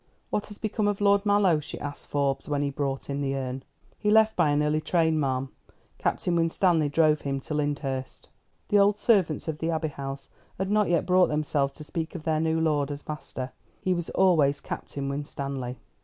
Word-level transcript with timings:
"What 0.31 0.47
has 0.47 0.57
become 0.57 0.87
of 0.87 0.99
Lord 0.99 1.27
Mallow?" 1.27 1.59
she 1.59 1.79
asked 1.79 2.07
Forbes, 2.07 2.49
when 2.49 2.63
he 2.63 2.71
brought 2.71 3.07
in 3.07 3.21
the 3.21 3.35
urn. 3.35 3.61
"He 3.99 4.09
left 4.09 4.35
by 4.35 4.49
an 4.49 4.63
early 4.63 4.81
train, 4.81 5.19
ma'am. 5.19 5.49
Captain 5.99 6.35
Winstanley 6.35 6.89
drove 6.89 7.21
him 7.21 7.39
to 7.41 7.53
Lyndhurst." 7.53 8.27
The 8.69 8.79
old 8.79 8.97
servants 8.97 9.47
of 9.47 9.59
the 9.59 9.69
Abbey 9.69 9.89
House 9.89 10.31
had 10.57 10.71
not 10.71 10.89
yet 10.89 11.05
brought 11.05 11.27
themselves 11.27 11.73
to 11.73 11.83
speak 11.83 12.15
of 12.15 12.23
their 12.23 12.39
new 12.39 12.59
lord 12.59 12.89
as 12.89 13.07
"master." 13.07 13.51
He 13.79 13.93
was 13.93 14.09
always 14.09 14.59
"Captain 14.59 15.07
Winstanley." 15.07 15.77